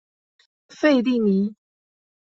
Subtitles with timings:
[0.69, 1.53] 费蒂尼。